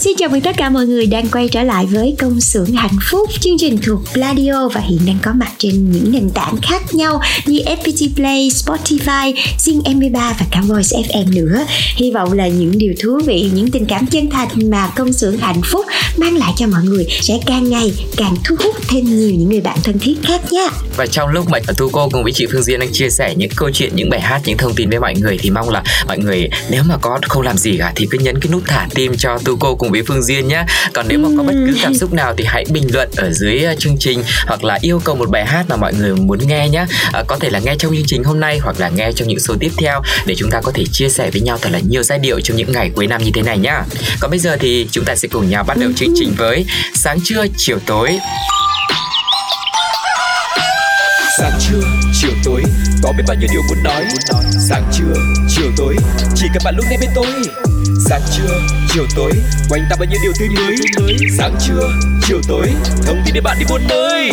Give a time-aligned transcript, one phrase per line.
[0.00, 2.96] Xin chào mừng tất cả mọi người đang quay trở lại với công xưởng hạnh
[3.10, 6.94] phúc chương trình thuộc Pladio và hiện đang có mặt trên những nền tảng khác
[6.94, 11.64] nhau như FPT Play, Spotify, Zing MP3 và cả Voice FM nữa.
[11.96, 15.38] Hy vọng là những điều thú vị, những tình cảm chân thành mà công xưởng
[15.38, 19.30] hạnh phúc mang lại cho mọi người sẽ càng ngày càng thu hút thêm nhiều
[19.30, 22.32] những người bạn thân thiết khác nhé và trong lúc mà tu cô cùng với
[22.32, 24.90] chị Phương Duyên đang chia sẻ những câu chuyện những bài hát những thông tin
[24.90, 27.92] với mọi người thì mong là mọi người nếu mà có không làm gì cả
[27.96, 30.64] thì cứ nhấn cái nút thả tim cho tu cô cùng với Phương Duyên nhé
[30.92, 33.64] còn nếu mà có bất cứ cảm xúc nào thì hãy bình luận ở dưới
[33.72, 36.68] uh, chương trình hoặc là yêu cầu một bài hát mà mọi người muốn nghe
[36.68, 39.28] nhé À, có thể là nghe trong chương trình hôm nay hoặc là nghe trong
[39.28, 41.80] những số tiếp theo để chúng ta có thể chia sẻ với nhau thật là
[41.88, 43.82] nhiều giai điệu trong những ngày cuối năm như thế này nhá.
[44.20, 47.18] Còn bây giờ thì chúng ta sẽ cùng nhau bắt đầu chương trình với sáng
[47.24, 48.18] trưa chiều tối.
[51.38, 51.80] Sáng trưa
[52.20, 52.62] chiều tối.
[53.02, 54.04] Có biết bao nhiêu điều muốn nói?
[54.68, 55.14] Sáng trưa
[55.48, 55.96] chiều tối.
[56.34, 57.26] Chỉ cần bạn lúc này bên tôi
[58.08, 59.32] sáng trưa chiều tối
[59.68, 60.76] quanh ta bao nhiêu điều tươi mới.
[61.38, 61.90] Sáng trưa
[62.22, 62.66] chiều tối
[63.06, 64.30] thông tin để bạn đi buôn nơi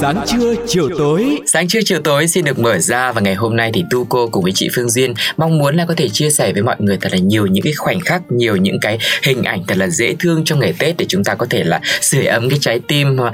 [0.00, 1.38] sáng trưa chiều tối.
[1.46, 4.28] Sáng trưa chiều tối xin được mở ra và ngày hôm nay thì Tu cô
[4.28, 6.98] cùng với chị Phương Duyên mong muốn là có thể chia sẻ với mọi người
[7.00, 10.14] thật là nhiều những cái khoảnh khắc, nhiều những cái hình ảnh thật là dễ
[10.18, 13.18] thương trong ngày Tết để chúng ta có thể là sưởi ấm cái trái tim
[13.18, 13.32] uh,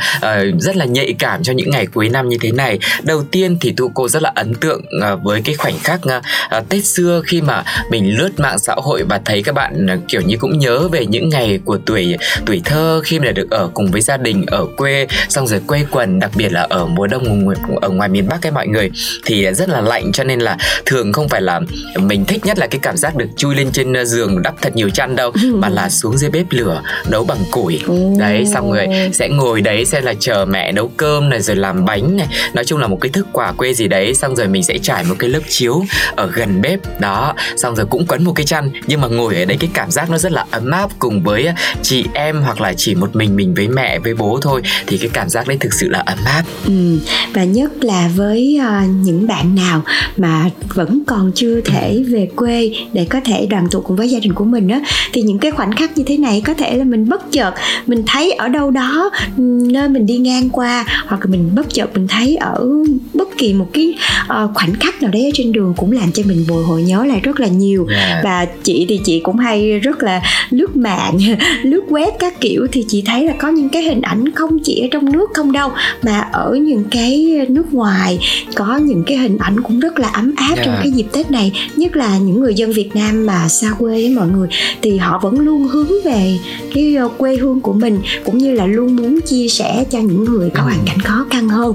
[0.61, 2.79] rất là nhạy cảm cho những ngày cuối năm như thế này.
[3.03, 6.69] Đầu tiên thì Tu cô rất là ấn tượng uh, với cái khoảnh khắc uh,
[6.69, 10.21] Tết xưa khi mà mình lướt mạng xã hội và thấy các bạn uh, kiểu
[10.21, 12.17] như cũng nhớ về những ngày của tuổi
[12.47, 15.87] tuổi thơ khi mà được ở cùng với gia đình ở quê xong rồi quây
[15.91, 18.69] quần đặc biệt là ở mùa đông ở ngoài, ở ngoài miền Bắc ấy mọi
[18.69, 18.91] người
[19.25, 20.13] thì rất là lạnh.
[20.13, 21.61] Cho nên là thường không phải là
[21.97, 24.91] mình thích nhất là cái cảm giác được chui lên trên giường đắp thật nhiều
[24.91, 27.81] chăn đâu mà là xuống dưới bếp lửa nấu bằng củi.
[28.19, 31.85] Đấy xong rồi sẽ ngồi đấy xem là chờ mẹ nấu cơm này rồi làm
[31.85, 32.27] bánh này.
[32.55, 35.05] Nói chung là một cái thức quà quê gì đấy xong rồi mình sẽ trải
[35.05, 35.85] một cái lớp chiếu
[36.17, 37.01] ở gần bếp.
[37.01, 39.91] Đó xong rồi cũng quấn một cái chăn nhưng mà ngồi ở đấy cái cảm
[39.91, 41.49] giác nó rất là ấm áp cùng với
[41.83, 45.11] chị em hoặc là chỉ một mình mình với mẹ với bố thôi thì cái
[45.13, 46.43] cảm giác đấy thực sự là ấm áp.
[46.67, 46.99] Ừ,
[47.35, 49.83] và nhất là với uh, những bạn nào
[50.17, 54.19] mà vẫn còn chưa thể về quê để có thể đoàn tụ cùng với gia
[54.19, 54.81] đình của mình á
[55.13, 57.55] thì những cái khoảnh khắc như thế này có thể là mình bất chợt
[57.87, 61.67] mình thấy ở đâu đó ừ, nơi mình đi ngang qua hoặc là mình bất
[61.75, 62.67] chợt mình thấy ở
[63.15, 66.23] bất kỳ một cái uh, khoảnh khắc nào đấy ở trên đường cũng làm cho
[66.27, 68.25] mình bồi hồi nhớ lại rất là nhiều Yeah.
[68.25, 71.19] và chị thì chị cũng hay rất là lướt mạng
[71.63, 74.81] lướt web các kiểu thì chị thấy là có những cái hình ảnh không chỉ
[74.81, 75.71] ở trong nước không đâu
[76.03, 78.19] mà ở những cái nước ngoài
[78.55, 80.83] có những cái hình ảnh cũng rất là ấm áp trong Yeah.
[80.83, 84.11] cái dịp tết này nhất là những người dân việt nam mà xa quê với
[84.11, 84.49] mọi người
[84.83, 86.39] thì họ vẫn luôn hướng về
[86.75, 90.25] cái ờ, quê hương của mình cũng như là luôn muốn chia sẻ cho những
[90.25, 91.75] người có hoàn cảnh khó khăn hơn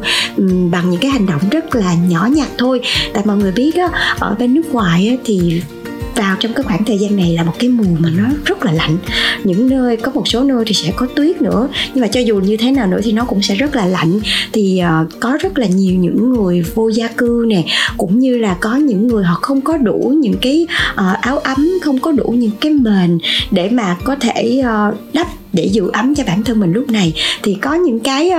[0.71, 2.81] bằng những cái hành động rất là nhỏ nhặt thôi.
[3.13, 3.89] Tại mọi người biết á
[4.19, 5.61] ở bên nước ngoài á, thì
[6.15, 8.71] vào trong cái khoảng thời gian này là một cái mùa mà nó rất là
[8.71, 8.97] lạnh.
[9.43, 12.39] Những nơi có một số nơi thì sẽ có tuyết nữa nhưng mà cho dù
[12.39, 14.19] như thế nào nữa thì nó cũng sẽ rất là lạnh.
[14.53, 17.63] Thì uh, có rất là nhiều những người vô gia cư nè
[17.97, 21.69] cũng như là có những người họ không có đủ những cái uh, áo ấm
[21.81, 23.19] không có đủ những cái mền
[23.51, 26.89] để mà có thể ờ, uh, đắp để giữ ấm cho bản thân mình lúc
[26.89, 27.13] này.
[27.43, 28.31] Thì có những cái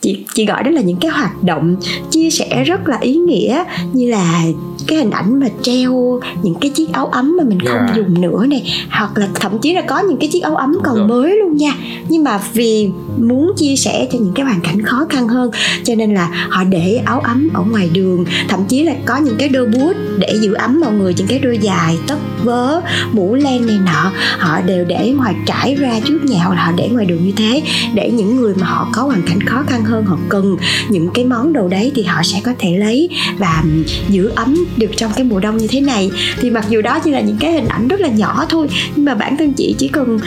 [0.00, 1.76] chị chị gọi đó là những cái hoạt động
[2.10, 4.42] chia sẻ rất là ý nghĩa như là
[4.86, 7.96] cái hình ảnh mà treo những cái chiếc áo ấm mà mình không Yeah.
[7.96, 10.96] dùng nữa này hoặc là thậm chí là có những cái chiếc áo ấm còn
[10.96, 11.06] Rồi.
[11.08, 11.72] mới luôn nha
[12.08, 12.88] nhưng mà vì
[13.18, 15.50] muốn chia sẻ cho những cái hoàn cảnh khó khăn hơn
[15.84, 19.36] cho nên là họ để áo ấm ở ngoài đường thậm chí là có những
[19.38, 22.80] cái đôi bút để giữ ấm mọi người những cái đôi dài tất vớ
[23.12, 26.72] mũ len này nọ họ đều để ngoài trải ra trước nhà hoặc là họ
[26.76, 27.62] để ngoài đường như thế
[27.94, 30.56] để những người mà họ có hoàn cảnh khó khăn hơn họ cần
[30.88, 33.08] những cái món đồ đấy thì họ sẽ có thể lấy
[33.38, 33.64] và
[34.08, 36.10] giữ ấm được trong cái mùa đông như thế này.
[36.40, 39.04] Thì mặc dù đó chỉ là những cái hình ảnh rất là nhỏ thôi nhưng
[39.04, 40.18] mà bản thân chị chỉ cần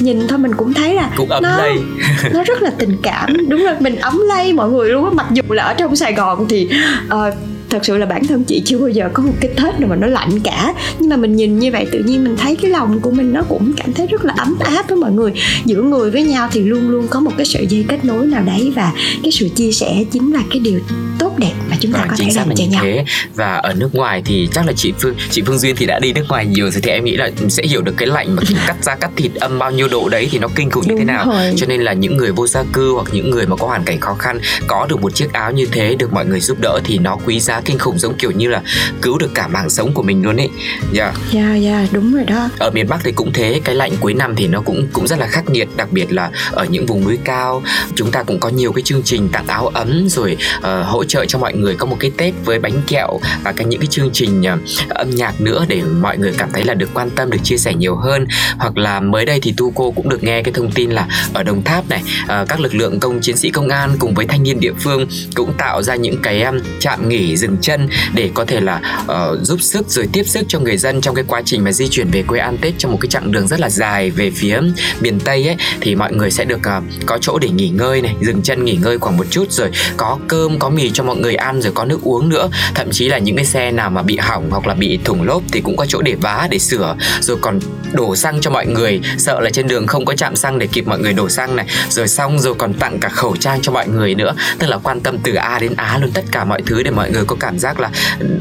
[0.00, 1.76] nhìn thôi mình cũng thấy là cũng ấm nó, lây.
[2.34, 3.48] nó rất là tình cảm.
[3.48, 5.10] Đúng là mình ấm lây mọi người luôn á.
[5.14, 6.68] Mặc dù là ở trong sài gòn thì
[7.06, 7.34] uh,
[7.70, 9.96] thật sự là bản thân chị chưa bao giờ có một cái tết nào mà
[9.96, 10.74] nó lạnh cả.
[10.98, 13.42] Nhưng mà mình nhìn như vậy tự nhiên mình thấy cái lòng của mình nó
[13.48, 15.32] cũng cảm thấy rất là ấm áp với mọi người.
[15.64, 18.42] Giữa người với nhau thì luôn luôn có một cái sợi dây kết nối nào
[18.46, 20.80] đấy và cái sự chia sẻ chính là cái điều
[21.18, 22.82] tốt đẹp mà chúng ta Vâng, có thể làm là cho nhau.
[22.84, 23.04] thế.
[23.34, 26.12] Và ở nước ngoài thì chắc là chị Phương chị Phương Duyên thì đã đi
[26.12, 28.76] nước ngoài nhiều rồi thì em nghĩ là sẽ hiểu được cái lạnh mà cắt
[28.82, 31.26] da cắt thịt âm bao nhiêu độ đấy thì nó kinh khủng như thế nào.
[31.26, 31.52] rồi.
[31.56, 34.00] cho nên là những người vô gia cư hoặc những người mà có hoàn cảnh
[34.00, 36.98] khó khăn có được một chiếc áo như thế được mọi người giúp đỡ thì
[36.98, 38.62] nó quý giá kinh khủng giống kiểu như là
[39.02, 40.48] cứu được cả mạng sống của mình luôn ấy
[40.92, 41.12] dạ.
[41.32, 42.48] Dạ dạ đúng rồi đó.
[42.58, 45.18] Ở miền Bắc thì cũng thế cái lạnh cuối năm thì nó cũng cũng rất
[45.18, 47.62] là khắc nghiệt đặc biệt là ở những vùng núi cao.
[47.94, 51.24] Chúng ta cũng có nhiều cái chương trình tặng áo ấm rồi uh, hỗ trợ
[51.26, 54.10] cho mọi người có một cái Tết với bánh kẹo và cái những cái chương
[54.12, 57.38] trình uh, âm nhạc nữa để mọi người cảm thấy là được quan tâm được
[57.44, 58.26] chia sẻ nhiều hơn.
[58.58, 61.42] Hoặc là mới đây thì tu cô cũng được nghe cái thông tin là ở
[61.42, 64.42] Đồng Tháp này uh, các lực lượng công chiến sĩ công an cùng với thanh
[64.42, 68.30] niên địa phương cũng tạo ra những cái um, trạm nghỉ dừng dừng chân để
[68.34, 71.42] có thể là uh, giúp sức rồi tiếp sức cho người dân trong cái quá
[71.44, 73.70] trình mà di chuyển về quê ăn Tết trong một cái chặng đường rất là
[73.70, 74.60] dài về phía
[75.00, 78.14] miền Tây ấy thì mọi người sẽ được uh, có chỗ để nghỉ ngơi này
[78.20, 81.34] dừng chân nghỉ ngơi khoảng một chút rồi có cơm có mì cho mọi người
[81.34, 82.50] ăn rồi có nước uống nữa.
[82.74, 85.42] Thậm chí là những cái xe nào mà bị hỏng hoặc là bị thủng lốp
[85.52, 86.96] thì cũng có chỗ để vá để sửa.
[87.20, 87.58] Rồi còn
[87.92, 90.86] đổ xăng cho mọi người sợ là trên đường không có chạm xăng để kịp
[90.86, 91.66] mọi người đổ xăng này.
[91.88, 95.00] Rồi xong rồi còn tặng cả khẩu trang cho mọi người nữa tức là quan
[95.00, 97.58] tâm từ A đến Á luôn tất cả mọi thứ để mọi người có cảm
[97.58, 97.90] giác là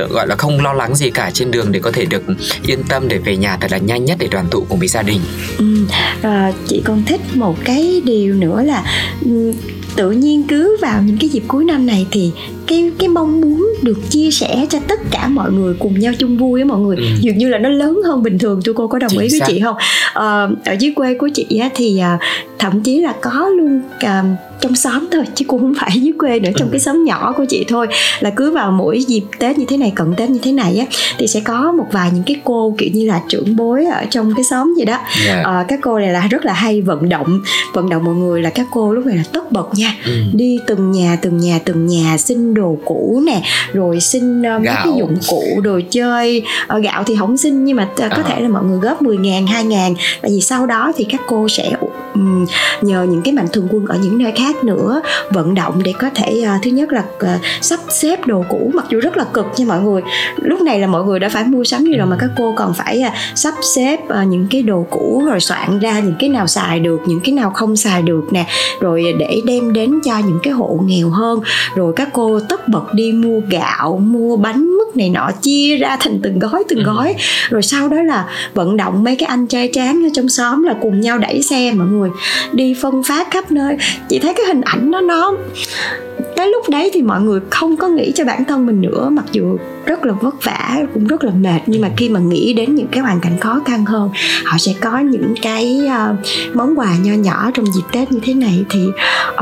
[0.09, 2.23] gọi là không lo lắng gì cả trên đường để có thể được
[2.65, 5.01] yên tâm để về nhà thật là nhanh nhất để đoàn tụ cùng với gia
[5.01, 5.21] đình.
[5.57, 5.65] Ừ,
[6.21, 8.83] à, chị còn thích một cái điều nữa là
[9.25, 9.53] ừ,
[9.95, 12.31] tự nhiên cứ vào những cái dịp cuối năm này thì
[12.69, 16.37] cái cái mong muốn được chia sẻ cho tất cả mọi người cùng nhau chung
[16.37, 17.03] vui với mọi người Ừ.
[17.21, 19.39] dường như là nó lớn hơn bình thường tôi cô có đồng Chính ý với
[19.39, 19.45] xác.
[19.47, 19.75] chị không
[20.13, 22.19] Ờ, ở dưới quê của chị á, thì à,
[22.59, 24.23] thậm chí là có luôn à,
[24.61, 26.71] trong xóm thôi chứ cũng không phải dưới quê nữa trong Ừ.
[26.71, 27.87] cái xóm nhỏ của chị thôi
[28.19, 30.85] là cứ vào mỗi dịp tết như thế này cận tết như thế này á
[31.17, 34.33] thì sẽ có một vài những cái cô kiểu như là trưởng bối ở trong
[34.35, 35.45] cái xóm vậy đó yeah.
[35.45, 37.41] Ờ, các cô này là rất là hay vận động
[37.73, 40.11] vận động mọi người là các cô lúc này là tất bật nha ừ.
[40.33, 43.41] đi từng nhà từng nhà từng nhà xin đồ cũ nè
[43.73, 46.43] rồi xin uh, mấy cái dụng cụ đồ chơi.
[46.67, 48.23] Ờ, gạo thì không xin nhưng mà t- có À.
[48.27, 49.93] thể là mọi người góp 10 ngàn 2 ngàn.
[50.21, 51.71] Tại vì sau đó thì các cô sẽ
[52.81, 55.01] nhờ những cái mạnh thường quân ở những nơi khác nữa
[55.31, 58.85] vận động để có thể ờ, thứ nhất là ờ, sắp xếp đồ cũ mặc
[58.89, 60.01] dù rất là cực nha mọi người.
[60.41, 62.73] Lúc này là mọi người đã phải mua sắm nhiều rồi mà các cô còn
[62.73, 66.79] phải ờ, sắp xếp những cái đồ cũ rồi soạn ra những cái nào xài
[66.79, 68.45] được những cái nào không xài được nè
[68.79, 71.39] rồi để đem đến cho những cái hộ nghèo hơn.
[71.75, 75.97] Rồi các cô tất bật đi mua gạo mua bánh mứt này nọ chia ra
[75.99, 77.15] thành từng gói từng gói.
[77.49, 80.75] Rồi sau đó là vận động mấy cái anh trai tráng ở trong xóm là
[80.81, 82.08] cùng nhau đẩy xe mọi người
[82.53, 83.77] đi phân phát khắp nơi.
[84.09, 85.33] Chị thấy cái hình ảnh đó nó
[86.35, 89.25] tới lúc đấy thì mọi người không có nghĩ cho bản thân mình nữa mặc
[89.31, 92.75] dù rất là vất vả cũng rất là mệt nhưng mà khi mà nghĩ đến
[92.75, 94.09] những cái hoàn cảnh khó khăn hơn
[94.45, 98.33] họ sẽ có những cái uh, món quà nho nhỏ trong dịp tết như thế
[98.33, 98.65] này.
[98.69, 98.87] Thì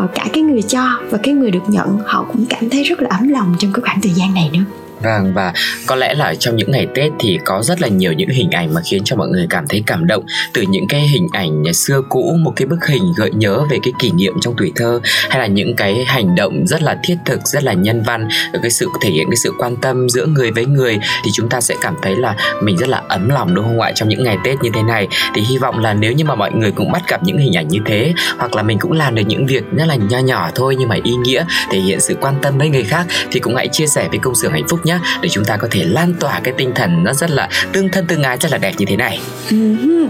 [0.04, 3.02] uh, cả cái người cho và cái người được nhận họ cũng cảm thấy rất
[3.02, 4.87] là ấm lòng trong cái khoảng thời gian này nữa.
[5.07, 5.54] Vâng và
[5.86, 8.74] có lẽ là trong những ngày Tết thì có rất là nhiều những hình ảnh
[8.74, 10.23] mà khiến cho mọi người cảm thấy cảm động.
[10.54, 13.94] Từ những cái hình ảnh xưa cũ, một cái bức hình gợi nhớ về cái
[13.99, 14.99] kỷ niệm trong tuổi thơ,
[15.30, 18.28] hay là những cái hành động rất là thiết thực, rất là nhân văn
[18.61, 21.61] cái sự thể hiện cái sự quan tâm giữa người với người, thì chúng ta
[21.61, 24.37] sẽ cảm thấy là mình rất là ấm lòng, đúng không ạ, trong những ngày
[24.44, 25.07] Tết như thế này.
[25.35, 27.68] Thì hy vọng là nếu như mà mọi người cũng bắt gặp những hình ảnh
[27.68, 30.76] như thế, hoặc là mình cũng làm được những việc rất là nho nhỏ thôi
[30.80, 33.68] nhưng mà ý nghĩa, thể hiện sự quan tâm với người khác, thì cũng hãy
[33.68, 36.39] chia sẻ với công sở hạnh phúc nhé để chúng ta có thể lan tỏa
[36.44, 38.95] cái tinh thần nó rất là tương thân tương ái rất là đẹp như thế
[38.95, 39.19] này.
[39.49, 40.07] Ừm.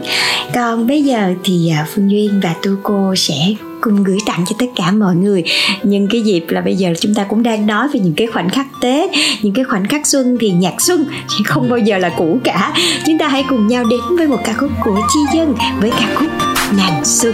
[0.53, 3.35] còn bây giờ thì à, phương duyên và tu cô sẽ
[3.81, 5.43] cùng gửi tặng cho tất cả mọi người
[5.83, 8.49] nhân cái dịp là bây giờ chúng ta cũng đang nói về những cái khoảnh
[8.49, 9.09] khắc tết
[9.41, 12.73] những cái khoảnh khắc xuân thì nhạc xuân thì không bao giờ là cũ cả.
[13.05, 16.15] Chúng ta hãy cùng nhau đến với một ca khúc của chi dân với ca
[16.15, 16.29] khúc
[16.77, 17.33] nàng xuân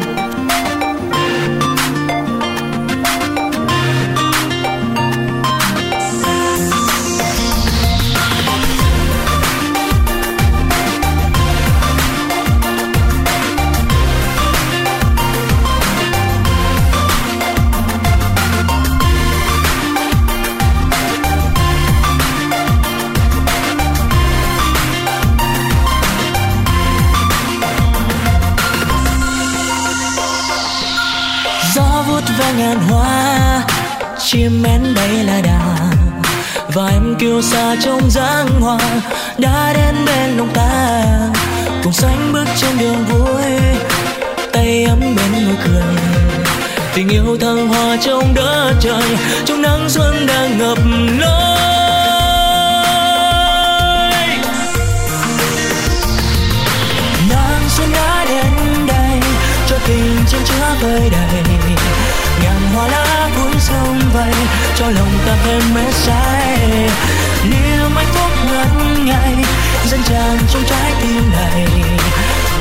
[70.33, 71.65] tràn trong trái tim này.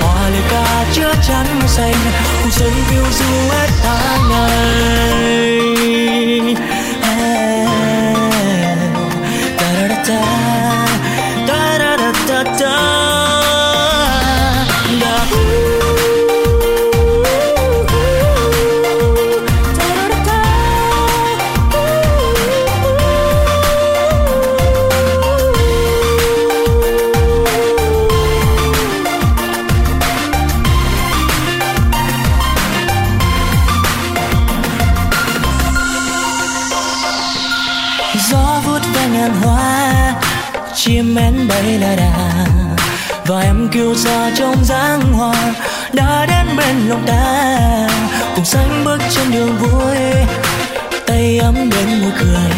[0.01, 1.95] Hoa lời ca chứa chắn xanh
[2.43, 5.63] cuộc sống phiêu du hết tháng ngày.
[9.59, 10.23] Da da
[11.47, 13.02] da da da da
[48.53, 49.97] sánh bước trên đường vui.
[51.07, 52.53] Tay ấm đến môi cười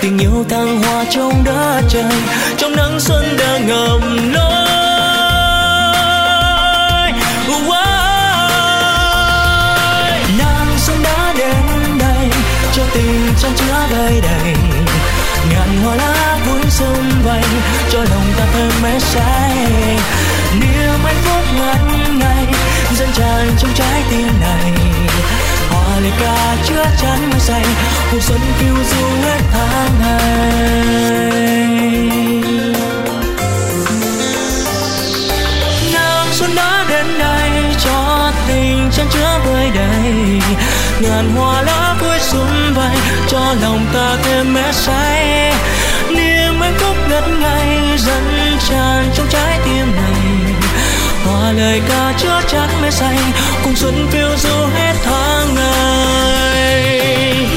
[0.00, 2.12] tình yêu thăng hoa trong đất trời.
[2.56, 4.68] Trong nắng xuân đang ngầm lối
[10.38, 12.28] nắng xuân đã đến đây
[12.72, 14.54] cho tình trong chứa đầy đầy.
[15.50, 17.42] Ngàn hoa lá vui sông vầy,
[17.90, 19.56] cho lòng ta thêm mê say.
[20.60, 22.46] Niềm hạnh phúc ngắn ngày
[22.98, 24.72] dâng tràn trong trái tim này.
[25.70, 27.66] Hoa lời ca chứa chắn mây xanh
[28.12, 30.28] cuộc xuân phiêu du hết tháng ngày.
[35.94, 37.50] Nàng xuân đã đến đây
[37.84, 40.40] cho tình chân chứa vơi đầy.
[41.00, 42.96] Ngàn hoa lá vui xuân vây
[43.28, 45.52] cho lòng ta thêm mê say.
[46.10, 49.27] Niềm hạnh phúc ngất ngây dâng tràn trong
[51.58, 53.18] lời ca chứa chắn mê say,
[53.64, 57.06] cùng xuân phiêu du hết tháng ngày.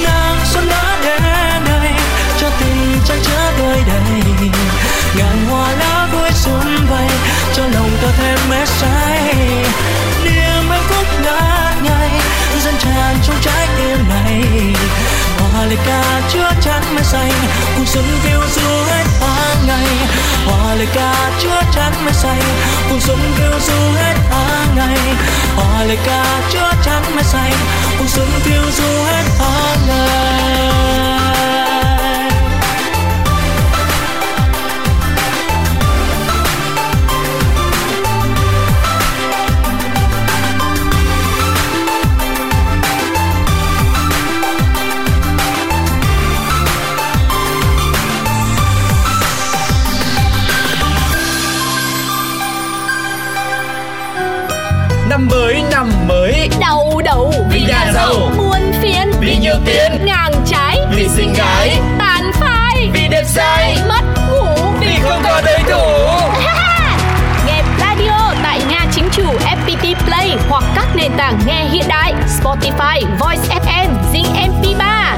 [0.04, 1.92] Nắng xuân đã đến đây,
[2.42, 4.50] cho tình trang chứa tươi đầy
[5.18, 7.08] ngàn hoa lá vui xuân vầy,
[7.56, 9.36] cho lòng ta thêm mê say.
[10.24, 12.10] Niềm hạnh phúc ngát ngây
[12.64, 14.44] dân tràn trong trái tim này.
[15.40, 17.32] Hoa lời ca chứa chắn mây xanh
[17.76, 19.88] cùng xuân phiêu du hết tháng ngày.
[20.46, 22.42] Hoa lời ca chứa chắn mây xanh
[23.12, 25.16] cùng xuân du hết tháng ngày.
[25.56, 27.54] Hoa lời ca chứa chắn mây xanh
[28.00, 30.31] cuộc xuân thiêu du hết tháng ngày.
[59.66, 60.78] Tiền ngàn trái.
[60.96, 61.80] Vì xinh gái.
[62.00, 62.90] Tàn phai.
[62.94, 63.78] Vì đẹp trai.
[63.90, 64.46] Mất ngủ.
[64.80, 65.88] Vì không có đối thủ
[67.48, 72.14] nghe radio tại nhà chính chủ FPT Play hoặc các nền tảng nghe hiện đại
[72.42, 73.02] Spotify,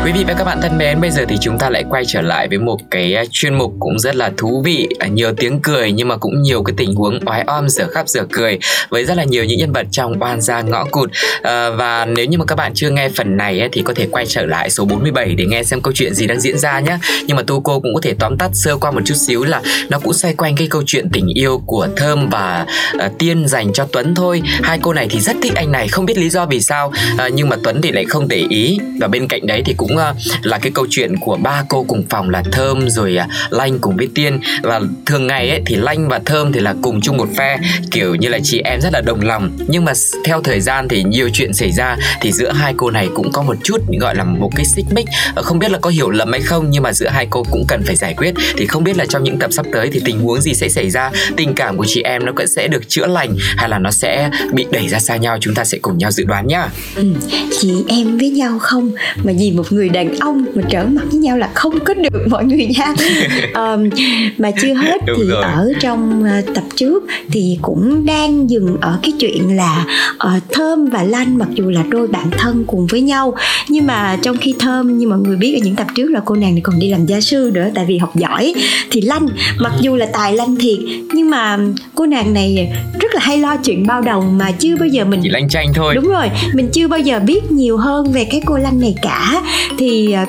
[0.05, 2.21] Quý vị và các bạn thân mến, bây giờ thì chúng ta lại quay trở
[2.21, 5.59] lại với một cái à, chuyên mục cũng rất là thú vị, à, nhiều tiếng
[5.63, 9.05] cười nhưng mà cũng nhiều cái tình huống oái om giờ khắp giờ cười với
[9.05, 11.09] rất là nhiều những nhân vật trong oan gia ngõ cụt.
[11.41, 14.07] À, và nếu như mà các bạn chưa nghe phần này ấy, thì có thể
[14.11, 16.97] quay trở lại số 47 để nghe xem câu chuyện gì đang diễn ra nhé.
[17.27, 19.61] Nhưng mà Tu cô cũng có thể tóm tắt sơ qua một chút xíu là
[19.89, 22.65] nó cũng xoay quanh cái câu chuyện tình yêu của Thơm và
[22.99, 24.41] à, Tiên dành cho Tuấn thôi.
[24.63, 27.27] Hai cô này thì rất thích anh này, không biết lý do vì sao, à,
[27.27, 28.79] nhưng mà Tuấn thì lại không để ý.
[28.99, 31.83] Và bên cạnh đấy thì cũng cũng ờ, là cái câu chuyện của ba cô
[31.83, 34.39] cùng phòng là Thơm, rồi à, Lanh cùng với Tiên.
[34.63, 37.59] Và thường ngày ấy thì Lanh và Thơm thì là cùng chung một phe,
[37.91, 39.57] kiểu như là chị em rất là đồng lòng.
[39.67, 39.93] Nhưng mà
[40.25, 43.41] theo thời gian thì nhiều chuyện xảy ra thì giữa hai cô này cũng có
[43.41, 45.05] một chút gọi là một cái xích mích.
[45.35, 47.65] Ờ, không biết là có hiểu lầm hay không, nhưng mà giữa hai cô cũng
[47.67, 48.33] cần phải giải quyết.
[48.57, 50.89] Thì không biết là trong những tập sắp tới thì tình huống gì sẽ xảy
[50.89, 53.91] ra, tình cảm của chị em nó cũng sẽ được chữa lành hay là nó
[53.91, 56.67] sẽ bị đẩy ra xa nhau, chúng ta sẽ cùng nhau dự đoán nhá.
[56.95, 57.03] Ừ.
[57.59, 58.91] chị em với nhau không?
[59.23, 61.93] Mà vì một người người đàn ông mà trở mặt với nhau là không có
[61.93, 62.93] được mọi người nha.
[63.53, 63.89] Um,
[64.37, 65.43] mà chưa hết Đúng thì rồi.
[65.43, 69.85] ở trong ờ, tập trước thì cũng đang dừng ở cái chuyện là
[70.17, 73.33] ờ, thơm và lanh mặc dù là đôi bạn thân cùng với nhau
[73.69, 76.35] nhưng mà trong khi thơm như mọi người biết ở những tập trước là cô
[76.35, 78.53] nàng này còn đi làm gia sư nữa tại vì học giỏi.
[78.91, 79.27] Thì lanh
[79.59, 80.79] mặc dù là tài lanh thiệt
[81.13, 81.57] nhưng mà
[81.95, 85.19] cô nàng này rất là hay lo chuyện bao đồng mà chưa bao giờ mình
[85.23, 85.95] chỉ lanh chanh thôi.
[85.95, 89.41] Đúng rồi mình chưa bao giờ biết nhiều hơn về cái cô lanh này cả
[89.77, 90.27] thì à,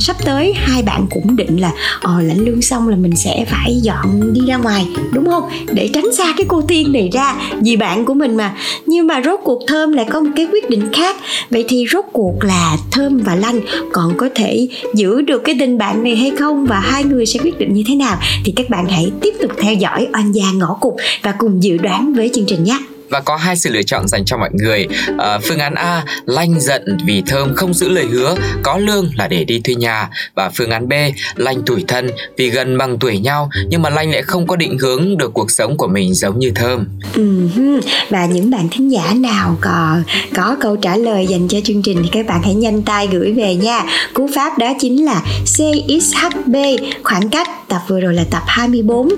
[0.00, 3.80] sắp tới hai bạn cũng định là ờ lãnh lương xong là mình sẽ phải
[3.82, 5.42] dọn đi ra ngoài, đúng không?
[5.72, 8.54] Để tránh xa cái cô tiên này ra, vì bạn của mình mà.
[8.86, 11.16] Nhưng mà rốt cuộc thơm lại có một cái quyết định khác.
[11.50, 13.60] Vậy thì rốt cuộc là thơm và lanh
[13.92, 16.66] còn có thể giữ được cái tình bạn này hay không?
[16.66, 18.16] Và hai người sẽ quyết định như thế nào?
[18.44, 21.76] Thì các bạn hãy tiếp tục theo dõi oan gia ngõ cục và cùng dự
[21.76, 22.78] đoán với chương trình nhé
[23.10, 24.86] và có hai sự lựa chọn dành cho mọi người.
[25.18, 29.28] À, phương án A lanh giận vì thơm không giữ lời hứa có lương là
[29.28, 30.08] để đi thuê nhà.
[30.34, 30.92] Và phương án B
[31.36, 34.78] lanh tuổi thân vì gần bằng tuổi nhau nhưng mà lanh lại không có định
[34.78, 36.86] hướng được cuộc sống của mình giống như thơm.
[37.14, 37.80] Ừm,
[38.10, 40.00] và những bạn thính giả nào có
[40.34, 43.32] có câu trả lời dành cho chương trình thì các bạn hãy nhanh tay gửi
[43.32, 43.82] về nha.
[44.14, 46.56] Cú pháp đó chính là CXHB
[47.02, 49.08] khoảng cách tập vừa rồi là tập 24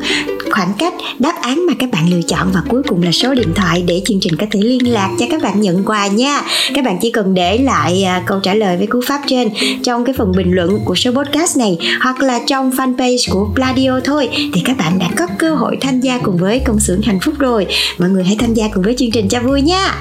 [0.50, 3.52] khoảng cách đáp án mà các bạn lựa chọn và cuối cùng là số điện
[3.55, 6.42] thoại để chương trình có thể liên lạc cho các bạn nhận quà nha.
[6.75, 9.49] Các bạn chỉ cần để lại à, câu trả lời với cú pháp trên
[9.83, 14.00] trong cái phần bình luận của số podcast này hoặc là trong fanpage của Pladio
[14.04, 17.18] thôi thì các bạn đã có cơ hội tham gia cùng với công xưởng hạnh
[17.23, 17.66] phúc rồi.
[17.99, 19.95] Mọi người hãy tham gia cùng với chương trình cho vui nha.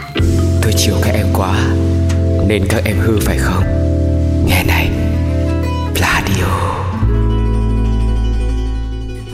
[0.62, 1.55] Tôi chiều các em quá,
[2.48, 3.63] Nên các em hư phải không
[4.48, 5.05] Nghe này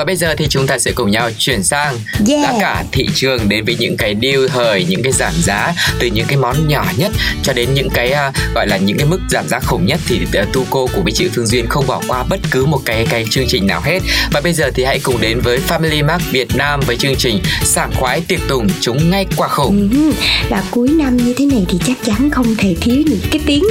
[0.01, 1.95] Và bây giờ thì chúng ta sẽ cùng nhau chuyển sang
[2.27, 2.43] Yeah.
[2.43, 6.07] giá cả thị trường đến với những cái deal hời, những cái giảm giá từ
[6.07, 7.11] những cái món nhỏ nhất
[7.43, 10.19] cho đến những cái à, gọi là những cái mức giảm giá khủng nhất thì
[10.41, 13.25] uh, Tuco cùng với chị Phương Duyên không bỏ qua bất cứ một cái cái
[13.29, 13.99] chương trình nào hết.
[14.31, 17.41] Và bây giờ thì hãy cùng đến với Family Mart Việt Nam với chương trình
[17.63, 19.89] sảng khoái tiệc tùng chúng ngay quả khủng.
[19.91, 20.11] Ừ,
[20.49, 23.63] Và cuối năm như thế này thì chắc chắn không thể thiếu những cái tiếng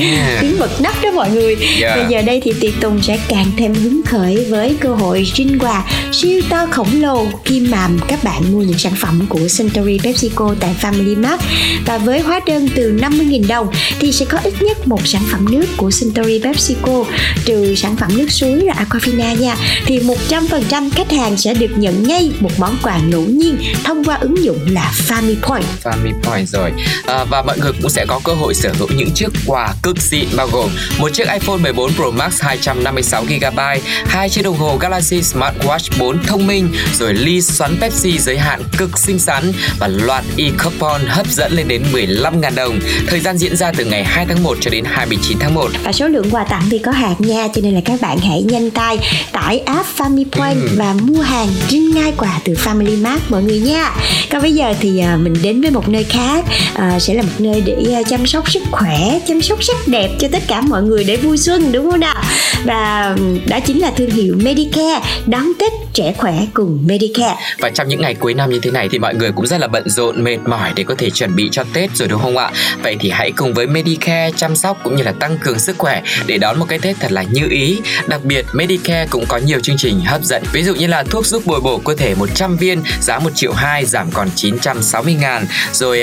[0.00, 0.38] À.
[0.40, 1.56] tiếng bật nắp đó mọi người.
[1.80, 1.96] Yeah.
[1.96, 5.58] bây giờ đây thì tiệc tùng sẽ càng thêm hứng khởi với cơ hội trinh
[5.58, 9.98] quà siêu to khổng lồ khi mà các bạn mua những sản phẩm của Suntory
[10.04, 11.42] PepsiCo tại Family Mart.
[11.86, 15.46] Và với hóa đơn từ 50.000 đồng thì sẽ có ít nhất một sản phẩm
[15.50, 17.04] nước của Suntory PepsiCo.
[17.44, 19.56] Trừ sản phẩm nước suối là Aquafina nha
[19.86, 24.16] thì 100% khách hàng sẽ được nhận ngay một món quà ngẫu nhiên thông qua
[24.16, 25.64] ứng dụng là Family Point.
[25.82, 26.72] Family Point rồi.
[27.06, 30.02] À, và mọi người cũng sẽ có cơ hội sở hữu những chiếc quà cực
[30.02, 35.20] xịn bao gồm một chiếc iPhone 14 Pro Max 256GB, hai chiếc đồng hồ Galaxy
[35.20, 40.24] Smartwatch 4 thông minh, rồi ly xoắn Pepsi giới hạn cực xinh xắn và loạt
[40.38, 42.78] e-coupon hấp dẫn lên đến 15.000 đồng.
[43.06, 45.70] Thời gian diễn ra từ ngày 2 tháng 1 cho đến 29 tháng 1.
[45.84, 48.42] và số lượng quà tặng thì có hạn nha cho nên là các bạn hãy
[48.42, 48.98] nhanh tay
[49.32, 50.68] tải app Family Point Ừ.
[50.76, 53.90] và mua hàng trinh ngay quà từ Family Mart mọi người nha
[54.30, 56.44] còn bây giờ thì à, mình đến với một nơi khác
[56.74, 60.08] à, sẽ là một nơi để à, chăm sóc sức khỏe chăm sóc sắc đẹp
[60.18, 62.22] cho tất cả mọi người để vui xuân đúng không nào?
[62.64, 67.36] Và ừ, đó chính là thương hiệu Medicare đón Tết trẻ khỏe cùng Medicare.
[67.58, 69.68] Và trong những ngày cuối năm như thế này thì mọi người cũng rất là
[69.68, 72.50] bận rộn mệt mỏi để có thể chuẩn bị cho Tết rồi đúng không ạ?
[72.82, 76.02] Vậy thì hãy cùng với Medicare chăm sóc cũng như là tăng cường sức khỏe
[76.26, 77.78] để đón một cái Tết thật là như ý.
[78.06, 81.26] Đặc biệt Medicare cũng có nhiều chương trình hấp dẫn ví dụ như là thuốc
[81.26, 85.46] giúp bồi bổ cơ thể 100 viên giá 1 triệu 2 giảm còn 960 ngàn.
[85.72, 86.02] Rồi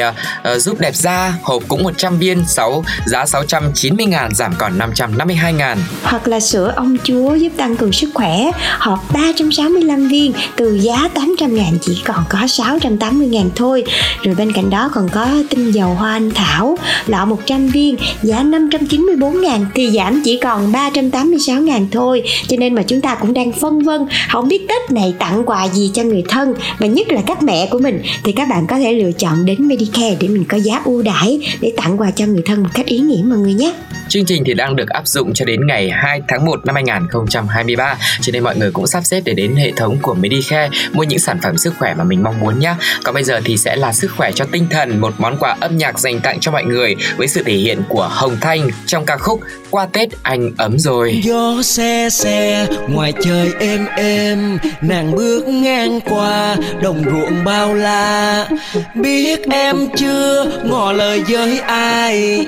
[0.56, 5.78] uh, giúp đẹp da hộp cũng 100 viên 6 giá 600 590.000 giảm còn 552.000.
[6.04, 11.10] Hoặc là sữa ông chúa giúp tăng cường sức khỏe, hộp 365 viên từ giá
[11.16, 13.84] 800.000 chỉ còn có 680.000 thôi.
[14.22, 18.44] Rồi bên cạnh đó còn có tinh dầu hoa anh thảo, lọ 100 viên giá
[18.44, 22.24] 594.000 thì giảm chỉ còn 386.000 thôi.
[22.48, 25.68] Cho nên mà chúng ta cũng đang phân vân không biết Tết này tặng quà
[25.68, 28.78] gì cho người thân và nhất là các mẹ của mình thì các bạn có
[28.78, 32.26] thể lựa chọn đến Medicare để mình có giá ưu đãi để tặng quà cho
[32.26, 33.73] người thân một cách ý nghĩa mọi nhé
[34.08, 37.97] Chương trình thì đang được áp dụng cho đến ngày 2 tháng 1 năm 2023
[38.21, 41.19] cho nên mọi người cũng sắp xếp để đến hệ thống của Medicare mua những
[41.19, 42.75] sản phẩm sức khỏe mà mình mong muốn nhé.
[43.03, 45.77] Còn bây giờ thì sẽ là sức khỏe cho tinh thần, một món quà âm
[45.77, 49.17] nhạc dành tặng cho mọi người với sự thể hiện của Hồng Thanh trong ca
[49.17, 51.21] khúc Qua Tết anh ấm rồi.
[51.23, 58.47] gió xe xe ngoài trời êm êm nàng bước ngang qua đồng ruộng bao la
[58.95, 62.47] biết em chưa ngỏ lời với ai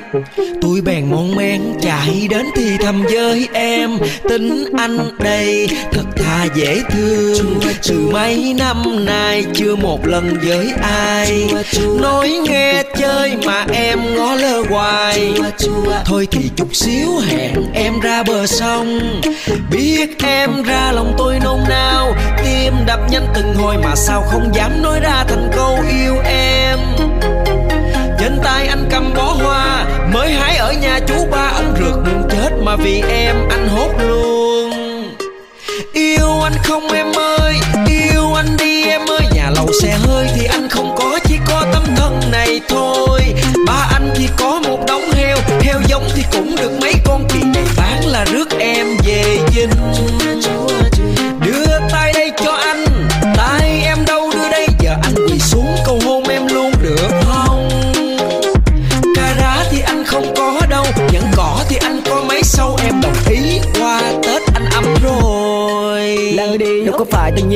[0.62, 3.98] tôi bèn mong men chạy đến thì thầm với em.
[4.30, 7.60] Tính anh đây thật thà dễ thương.
[7.88, 11.50] Từ mấy năm nay chưa một lần với ai.
[12.02, 15.34] Nói nghe chơi mà em ngó lơ hoài.
[16.06, 19.22] Thôi thì chút xíu hẹn em ra bờ sông.
[19.72, 22.16] Biết em ra lòng tôi nôn nao.
[22.44, 26.80] Tim đập nhanh từng hồi mà sao không dám nói ra thành câu yêu em.
[28.20, 29.35] Trên tay anh cầm bó
[30.14, 31.45] mới hái ở nhà chú ba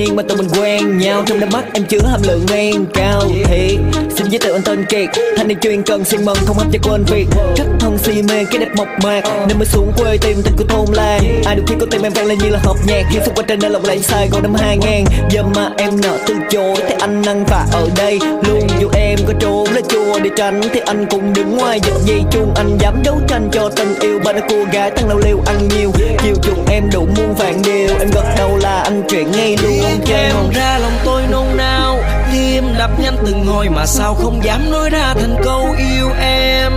[0.10, 1.24] nhiên mà tụi mình quen nhau.
[1.26, 3.78] Trong đôi mắt em chứa hàm lượng men cao thì
[4.16, 6.80] Xin giới thiệu anh tên Kiệt, Thanh niên chuyên cần xin mừng không hấp cho
[6.84, 9.22] quên việc Rất thân si mê cái đẹp mộc mạc.
[9.48, 11.42] Nên mới xuống quê tìm tình của thôn làng.
[11.46, 13.04] Ai được khi có tim em vang lên như là hợp nhạc.
[13.12, 16.18] Khi xung quanh trên nơi lộng lẫy Sài Gòn năm 2000 Giờ mà em nợ
[16.28, 18.20] từ chối, Thì anh ăn và ở đây.
[18.22, 21.94] Luôn dù em có trốn là chùa để tránh, Thì anh cũng đứng ngoài giật
[22.06, 25.18] dây chuông Anh dám đấu tranh cho tình yêu, Ba đứa cô gái tăng lâu
[25.26, 25.92] liều ăn nhiều.
[26.24, 27.98] Chiều chuộng em đủ muôn vạn điều.
[28.00, 30.50] Em gật đầu là anh chuyển ngay luôn chàng?
[30.54, 31.98] ra lòng tôi nôn nao
[32.34, 36.72] Tim đập nhanh từng hồi mà sao không dám nói ra thành câu yêu em.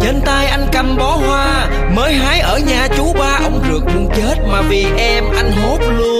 [0.00, 4.08] Trên tay anh cầm bó hoa Mới hái ở nhà chú ba ông rượt muốn
[4.16, 6.13] chết Mà vì em anh hốt luôn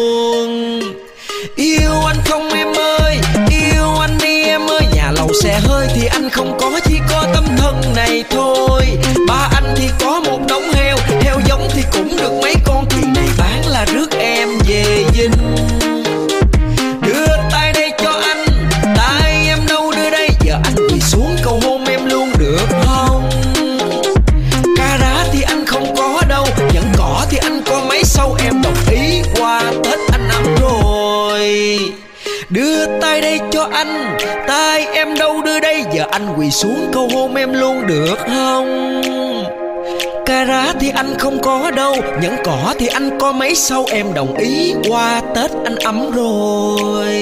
[36.14, 39.02] anh quỳ xuống cầu hôn em luôn được không
[40.26, 44.14] Cà rá thì anh không có đâu Nhẫn cỏ thì anh có mấy sau Em
[44.14, 47.12] đồng ý qua Tết anh ấm rồi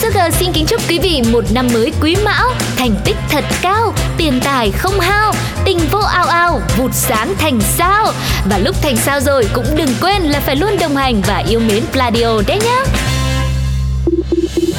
[0.00, 3.92] Sugar xin kính chúc quý vị một năm mới quý mão, thành tích thật cao,
[4.16, 5.32] tiền tài không hao,
[5.64, 8.12] tình vô ao ao, vụt sáng thành sao.
[8.50, 11.60] Và lúc thành sao rồi cũng đừng quên là phải luôn đồng hành và yêu
[11.60, 13.05] mến Pladio đấy nhá.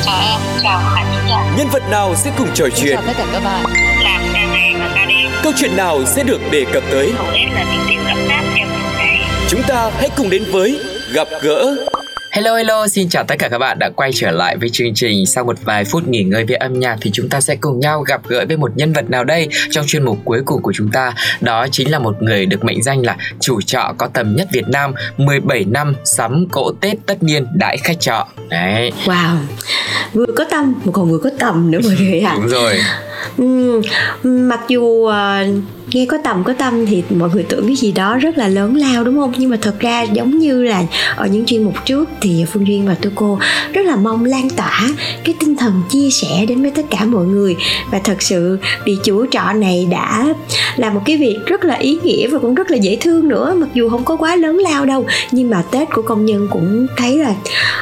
[0.05, 1.55] Chào em, chào khán giả.
[1.57, 2.95] Nhân vật nào sẽ cùng trò chuyện?
[2.95, 7.13] Làm ca này và ca đêm, Câu chuyện nào sẽ được đề cập tới?
[7.17, 7.87] hầu hết là trong.
[9.49, 10.79] Chúng ta hãy cùng đến với
[11.13, 11.75] gặp gỡ
[12.31, 15.25] Hello hello, xin chào tất cả các bạn đã quay trở lại với chương trình
[15.25, 18.01] Sau một vài phút nghỉ ngơi về âm nhạc thì chúng ta sẽ cùng nhau
[18.01, 20.91] gặp gỡ với một nhân vật nào đây Trong chuyên mục cuối cùng của chúng
[20.91, 24.47] ta Đó chính là một người được mệnh danh là chủ trọ có tầm nhất
[24.51, 29.35] Việt Nam 17 năm sắm cỗ Tết tất niên đãi khách trọ Đấy, Wow.
[30.13, 32.79] Vừa có tâm mà còn vừa có tầm nữa mọi người ạ đúng rồi.
[33.37, 33.81] Ừm,
[34.23, 35.45] mặc dù ờ,
[35.91, 38.75] nghe có tầm có tâm thì mọi người tưởng cái gì đó rất là lớn
[38.75, 39.33] lao đúng không?
[39.37, 40.83] Nhưng mà thật ra giống như là
[41.15, 43.39] ở những chuyên mục trước thì phương duyên và tôi cô
[43.73, 44.81] rất là mong lan tỏa
[45.23, 47.55] cái tinh thần chia sẻ đến với tất cả mọi người.
[47.91, 50.33] Và thật sự vị chủ trọ này đã
[50.75, 53.53] làm một cái việc rất là ý nghĩa và cũng rất là dễ thương nữa.
[53.57, 56.87] Mặc dù không có quá lớn lao đâu nhưng mà tết của công nhân cũng
[56.97, 57.33] thấy là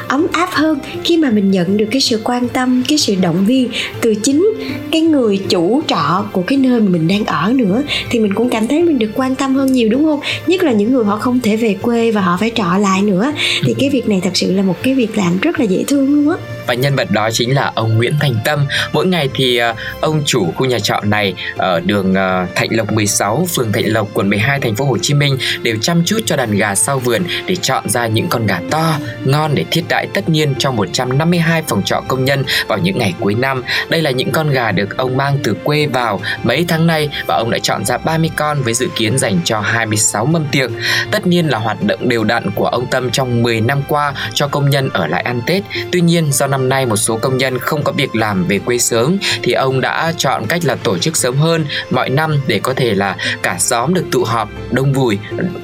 [0.08, 3.44] ấm áp hơn khi mà mình nhận được cái sự quan tâm, cái sự động
[3.46, 3.68] viên
[4.00, 4.52] từ chính
[4.90, 8.48] cái người chủ trọ của cái nơi mà mình đang ở nữa, thì mình cũng
[8.48, 10.20] cảm thấy mình được quan tâm hơn nhiều, đúng không?
[10.46, 13.32] Nhất là những người họ không thể về quê và họ phải trọ lại nữa.
[13.64, 16.14] Thì cái việc này thật sự là một cái việc làm rất là dễ thương
[16.14, 18.66] luôn á và nhân vật đó chính là ông Nguyễn Thành Tâm.
[18.92, 22.92] Mỗi ngày thì ờ, ông chủ khu nhà trọ này ở đường ờ, Thạnh Lộc
[22.92, 26.36] 16, phường Thạnh Lộc, quận 12 thành phố Hồ Chí Minh đều chăm chút cho
[26.36, 30.06] đàn gà sau vườn để chọn ra những con gà to, ngon để thiết đãi
[30.14, 33.62] tất niên cho 152 phòng trọ công nhân vào những ngày cuối năm.
[33.88, 37.36] Đây là những con gà được ông mang từ quê vào mấy tháng nay và
[37.36, 40.70] ông đã chọn ra 30 con với dự kiến dành cho 26 mâm tiệc.
[41.10, 44.48] Tất nhiên là hoạt động đều đặn của ông Tâm trong 10 năm qua cho
[44.48, 45.62] công nhân ở lại ăn Tết.
[45.92, 48.58] Tuy nhiên do năm năm nay một số công nhân không có việc làm về
[48.58, 52.58] quê sớm thì ông đã chọn cách là tổ chức sớm hơn mọi năm để
[52.58, 55.18] có thể là cả xóm được tụ họp đông vui,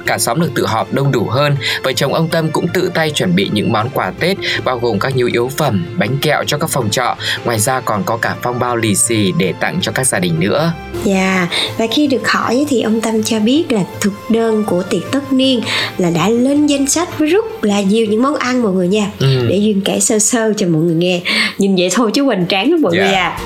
[0.05, 1.55] cả xóm được tự họp đông đủ hơn.
[1.83, 4.99] Vợ chồng ông Tâm cũng tự tay chuẩn bị những món quà Tết bao gồm
[4.99, 7.15] các nhu yếu phẩm, bánh kẹo cho các phòng trọ.
[7.45, 10.39] Ngoài ra còn có cả phong bao lì xì để tặng cho các gia đình
[10.39, 10.73] nữa.
[11.03, 11.49] Dạ, yeah.
[11.77, 15.33] và khi được hỏi thì ông Tâm cho biết là thực đơn của tiệc tất
[15.33, 15.61] niên
[15.97, 19.11] là đã lên danh sách với rất là nhiều những món ăn mọi người nha.
[19.19, 19.47] Ừ.
[19.49, 21.21] Để Duyên kể sơ sơ cho mọi người nghe.
[21.57, 23.07] Nhìn vậy thôi chứ hoành tráng lắm mọi yeah.
[23.07, 23.37] người à.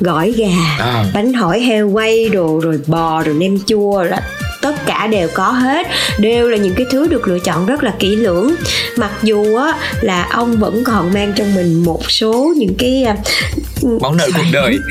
[0.00, 0.46] Gỏi gà,
[0.78, 1.04] à.
[1.14, 4.22] bánh hỏi heo quay đồ rồi bò rồi nem chua là
[4.62, 5.86] tất cả đều có hết
[6.18, 8.54] đều là những cái thứ được lựa chọn rất là kỹ lưỡng
[8.96, 13.16] mặc dù á là ông vẫn còn mang trong mình một số những cái à,
[14.00, 14.78] món nợ cuộc đời.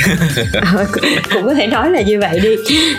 [0.76, 0.86] Ờ,
[1.34, 2.50] cũng có thể nói là như vậy đi.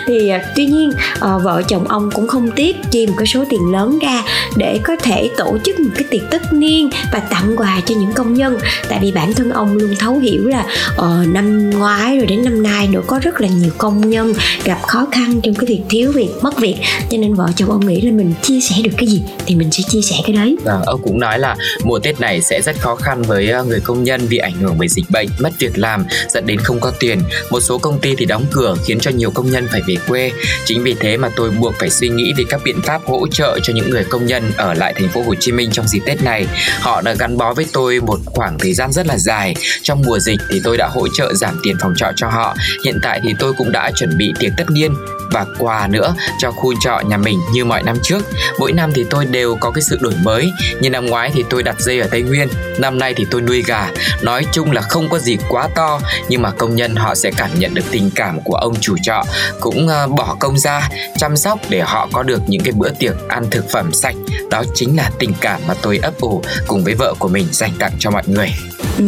[0.07, 3.43] Thì à, tuy nhiên à, vợ chồng ông cũng không tiếc chi một cái số
[3.49, 4.23] tiền lớn ra
[4.55, 8.11] để có thể tổ chức một cái tiệc tất niên và tặng quà cho những
[8.13, 8.57] công nhân.
[8.89, 12.63] Tại vì bản thân ông luôn thấu hiểu là uh, năm ngoái rồi đến năm
[12.63, 16.11] nay nữa có rất là nhiều công nhân gặp khó khăn trong cái việc thiếu
[16.11, 16.75] việc mất việc.
[17.09, 19.71] Cho nên vợ chồng ông nghĩ là mình chia sẻ được cái gì thì mình
[19.71, 20.55] sẽ chia sẻ cái đấy.
[20.65, 23.79] À, ông cũng nói là mùa tết này sẽ rất khó khăn với ờ, người
[23.79, 26.91] công nhân vì ảnh hưởng bởi dịch bệnh mất việc làm dẫn đến không có
[26.99, 29.95] tiền một số công ty thì đóng cửa khiến cho nhiều công nhân phải về
[30.07, 30.31] quê
[30.65, 33.59] chính vì thế mà tôi buộc phải suy nghĩ về các biện pháp hỗ trợ
[33.63, 36.23] cho những người công nhân ở lại thành phố Hồ Chí Minh trong dịp Tết
[36.23, 36.47] này
[36.79, 40.19] họ đã gắn bó với tôi một khoảng thời gian rất là dài trong mùa
[40.19, 43.33] dịch thì tôi đã hỗ trợ giảm tiền phòng trọ cho họ hiện tại thì
[43.39, 44.93] tôi cũng đã chuẩn bị tiệc tất niên
[45.33, 48.21] và quà nữa cho khu trọ nhà mình như mọi năm trước.
[48.59, 50.51] Mỗi năm thì tôi đều có cái sự đổi mới.
[50.79, 53.63] Như năm ngoái thì tôi đặt dây ở Tây Nguyên, năm nay thì tôi nuôi
[53.67, 53.89] gà.
[54.21, 57.49] Nói chung là không có gì quá to nhưng mà công nhân họ sẽ cảm
[57.59, 59.23] nhận được tình cảm của ông chủ trọ
[59.59, 63.15] cũng ờ, bỏ công ra chăm sóc để họ có được những cái bữa tiệc
[63.27, 64.15] ăn thực phẩm sạch.
[64.49, 67.71] Đó chính là tình cảm mà tôi ấp ủ cùng với vợ của mình dành
[67.79, 68.49] tặng cho mọi người.
[68.97, 69.05] Ừ,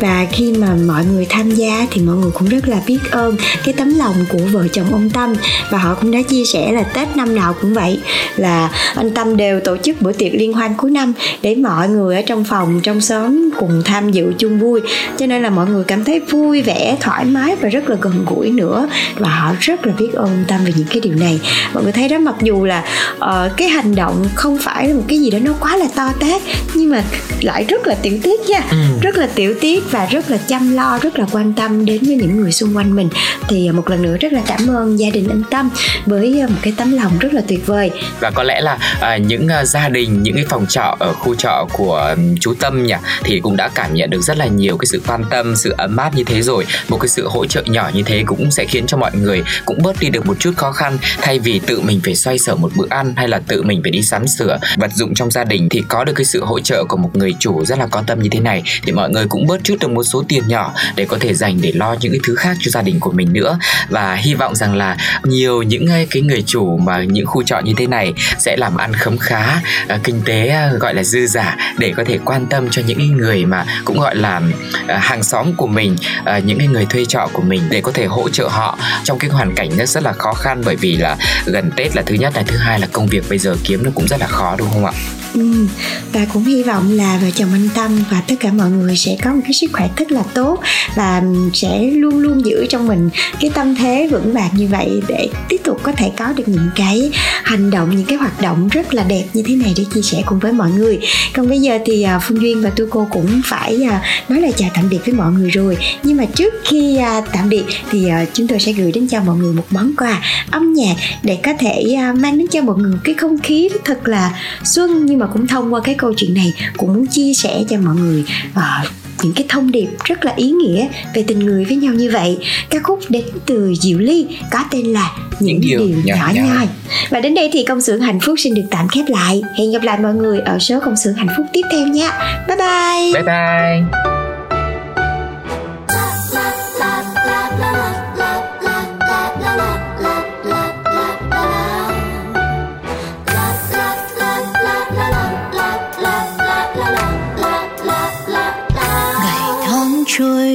[0.00, 3.36] và khi mà mọi người tham gia thì mọi người cũng rất là biết ơn
[3.64, 5.34] cái tấm lòng của vợ chồng ông Tâm
[5.70, 8.00] và họ cũng đã chia sẻ là Tết năm nào cũng vậy
[8.36, 12.16] là anh Tâm đều tổ chức bữa tiệc liên hoan cuối năm để mọi người
[12.16, 14.80] ở trong phòng trong xóm cùng tham dự chung vui
[15.18, 18.24] cho nên là mọi người cảm thấy vui vẻ thoải mái và rất là gần
[18.26, 18.88] gũi nữa.
[19.18, 21.40] Và họ rất là biết ơn Tâm về những cái điều này.
[21.74, 22.84] Mọi người thấy đó mặc dù là
[23.16, 26.12] uh, cái hành động không phải là một cái gì đó nó quá là to
[26.20, 26.42] tát
[26.74, 27.02] nhưng mà
[27.40, 28.60] lại rất là tiểu tiết nha.
[28.70, 28.76] Ừ.
[29.02, 32.16] rất là tiểu tiết và rất là chăm lo rất là quan tâm đến với
[32.16, 33.08] những người xung quanh mình.
[33.48, 35.70] Thì một lần nữa rất là cảm ơn gia đình anh Tâm
[36.06, 37.90] với một cái tấm lòng rất là tuyệt vời.
[38.20, 41.34] Và có lẽ là à, những à, gia đình những cái phòng trọ ở khu
[41.34, 44.86] trọ của chú Tâm nhỉ thì cũng đã cảm nhận được rất là nhiều cái
[44.86, 46.66] sự quan tâm sự ấm áp như thế rồi.
[46.88, 49.82] Một cái sự hỗ trợ nhỏ như thế cũng sẽ khiến cho mọi người cũng
[49.82, 50.98] bớt đi được một chút khó khăn.
[51.22, 53.90] Thay vì tự mình phải xoay sở một bữa ăn hay là tự mình phải
[53.90, 56.84] đi sắm sửa vật dụng trong gia đình thì có được cái sự hỗ trợ
[56.88, 58.62] của một người chủ rất là quan tâm như thế này.
[58.82, 61.58] Thì mọi người cũng bớt chút được một số tiền nhỏ để có thể dành
[61.62, 63.58] để lo những cái thứ khác cho gia đình của mình nữa.
[63.88, 67.72] Và hy vọng rằng là nhiều những cái người chủ mà những khu trọ như
[67.76, 71.56] thế này sẽ làm ăn khấm khá ờ, kinh tế ờ, gọi là dư giả
[71.78, 74.40] để có thể quan tâm cho những người mà cũng gọi là
[74.88, 77.92] ờ, hàng xóm của mình à, những cái người thuê trọ của mình để có
[77.92, 80.96] thể hỗ trợ họ trong cái hoàn cảnh rất rất là khó khăn bởi vì
[80.96, 83.84] là gần Tết là thứ nhất là thứ hai là công việc bây giờ kiếm
[83.84, 84.92] nó cũng rất là khó đúng không ạ?
[85.34, 85.66] Ừ,
[86.12, 89.16] và cũng hy vọng là vợ chồng anh Tâm và tất cả mọi người sẽ
[89.22, 90.58] có một cái sức khỏe rất là tốt
[90.94, 91.22] và
[91.54, 95.60] sẽ luôn luôn giữ trong mình cái tâm thế vững vàng như vậy để tiếp
[95.64, 97.10] tục có thể có được những cái
[97.42, 100.22] hành động những cái hoạt động rất là đẹp như thế này để chia sẻ
[100.26, 100.98] cùng với mọi người
[101.34, 104.52] còn bây giờ thì à, Phương Duyên và Tu Cô cũng phải à, nói lời
[104.56, 105.76] chào tạm biệt với mọi người rồi.
[106.02, 109.36] Nhưng mà trước khi à, tạm biệt thì chúng tôi sẽ gửi đến cho mọi
[109.36, 113.14] người một món quà âm nhạc để có thể mang đến cho mọi người cái
[113.14, 115.06] không khí thật là xuân.
[115.06, 117.94] Nhưng mà cũng thông qua cái câu chuyện này cũng muốn chia sẻ cho mọi
[117.94, 118.24] người
[118.56, 118.90] uh,
[119.22, 122.38] những cái thông điệp rất là ý nghĩa về tình người với nhau như vậy.
[122.70, 126.32] Ca khúc đến từ diệu ly có tên là những, những điều, điều nhỏ, nhỏ
[126.34, 126.68] nhoi.
[127.10, 129.42] Và đến đây thì công xưởng hạnh phúc xin được tạm khép lại.
[129.58, 132.10] Hẹn gặp lại mọi người ở số công xưởng hạnh phúc tiếp theo nha.
[132.48, 133.12] Bye bye.
[133.14, 134.09] Bye bye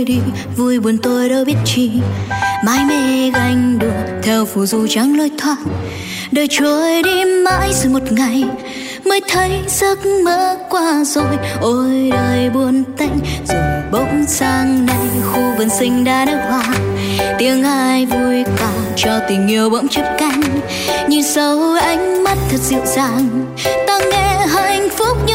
[0.06, 0.20] đi,
[0.58, 1.92] vui buồn tôi đâu biết chi.
[2.66, 5.58] Mãi mê ganh đùa theo phù du trắng lối thoát.
[6.32, 8.44] Đời trôi đi mãi rồi một ngày,
[9.06, 11.38] mới thấy giấc mơ qua rồi.
[11.62, 13.12] Ôi, đời buồn tênh,
[13.48, 16.64] rồi bỗng sang nay khu vườn xinh đã nở hoa.
[17.38, 20.42] Tiếng ai vui cả, cho tình yêu bỗng chớp cánh.
[21.08, 23.46] Nhìn sâu ánh mắt thật dịu dàng,
[23.88, 25.35] ta nghe hạnh phúc như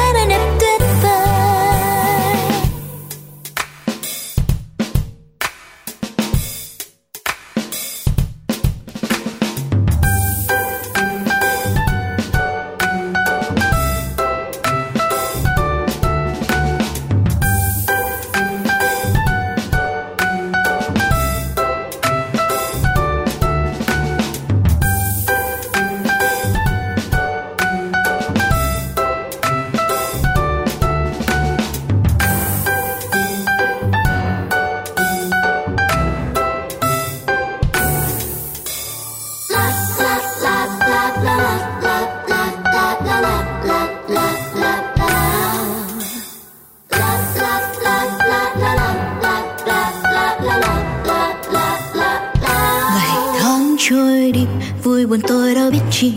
[53.89, 54.45] trôi đi
[54.83, 56.13] vui buồn tôi đâu biết chi.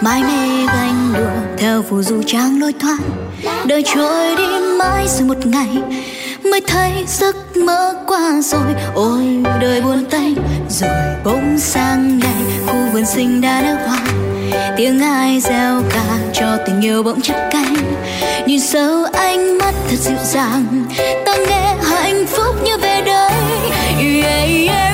[0.00, 2.98] Mãi mê ganh đùa theo phù du trang lối thoát.
[3.66, 4.44] Đời trôi đi
[4.78, 5.68] mãi rồi một ngày
[6.44, 8.74] mới thấy giấc mơ qua rồi.
[8.94, 10.34] Ôi đời buồn tênh
[10.68, 10.90] rồi
[11.24, 13.98] bỗng sang ngày khu vườn xinh đã nở hoa.
[14.76, 17.74] Tiếng ai reo ca cho tình yêu bỗng chất cánh
[18.46, 20.84] nhìn sâu ánh mắt thật dịu dàng
[21.26, 23.32] ta nghe hạnh phúc như về đây
[23.98, 24.93] yeah, yeah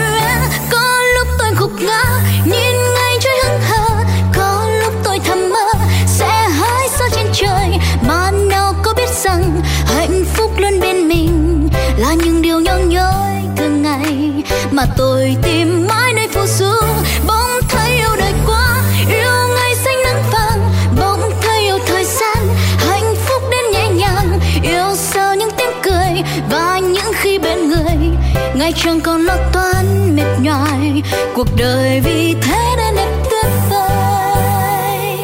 [1.81, 7.27] ngã nhìn ngay trôi hững hờ có lúc tôi thầm mơ, sẽ hái sao trên
[7.33, 7.79] trời.
[8.09, 13.43] Bạn nào có biết rằng hạnh phúc luôn bên mình là những điều nhỏ nhói
[13.57, 14.33] thường ngày.
[14.71, 16.73] Mà tôi tìm mãi nơi phù du,
[17.27, 17.50] bóng
[26.51, 27.97] và những khi bên người,
[28.55, 31.03] ngày chẳng còn lo toan mệt nhoài,
[31.35, 35.19] cuộc đời vì thế nên đẹp tuyệt vời.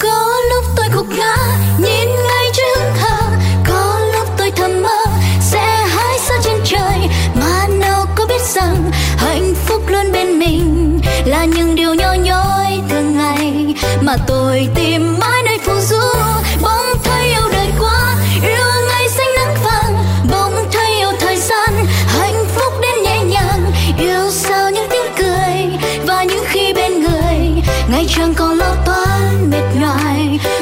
[0.00, 1.36] Có lúc tôi gục ngã,
[1.78, 3.18] nhìn ngay trước hững hờ
[3.66, 5.04] có lúc tôi thầm mơ,
[5.40, 6.98] sẽ hái sao trên trời,
[7.34, 12.80] mà nào có biết rằng hạnh phúc luôn bên mình là những điều nhỏ nhói
[12.90, 15.39] thường ngày mà tôi tìm mãi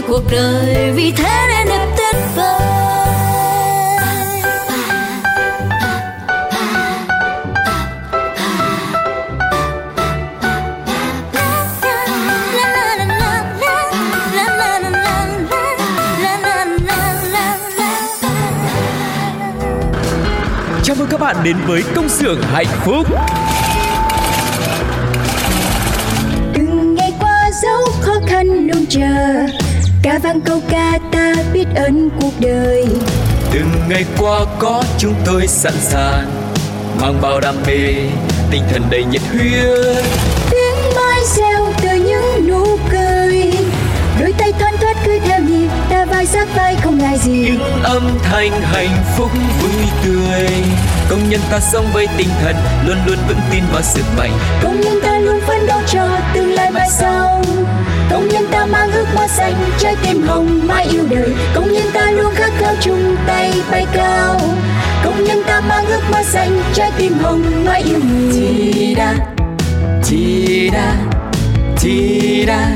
[0.09, 2.45] cuộc đời vì thế nên đẹp tuyệt vời.
[20.83, 23.07] Chào mừng các bạn đến với công xưởng hạnh phúc.
[26.55, 29.47] Từng ngày qua dấu khó khăn luôn chờ
[30.03, 32.87] ca vang câu ca ta biết ơn cuộc đời.
[33.53, 36.27] Từng ngày qua có chúng tôi sẵn sàng
[37.01, 37.95] Mang bao đam mê,
[38.51, 40.05] tinh thần đầy nhiệt huyết.
[40.51, 43.53] Tiếng mai reo từ những nụ cười.
[44.21, 47.33] Đôi tay thoăn thoắt cứ theo nhịp ta vai sát vai không ngại gì.
[47.33, 49.31] Những âm thanh hạnh phúc
[49.63, 50.49] vui tươi.
[51.11, 52.57] Công nhân ta sống với tinh thần
[52.87, 54.33] Luôn luôn vững tin vào sức mạnh.
[54.63, 57.43] Công nhân ta luôn phấn đấu cho tương lai mai sau
[58.11, 61.87] công nhân ta mang ước mơ xanh trái tim hồng mãi yêu đời công nhân
[61.93, 64.41] ta luôn khát khao chung tay bay cao
[65.05, 69.15] công nhân ta mang ước mơ xanh trái tim hồng mãi yêu người Chi đa,
[70.05, 70.95] chi đa,
[71.79, 72.71] chi đa,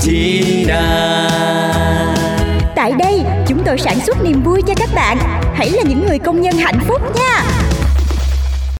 [0.00, 1.30] chi đa
[2.74, 5.18] Tại đây, chúng tôi sản xuất niềm vui cho các bạn.
[5.54, 7.42] Hãy là những người công nhân hạnh phúc nha.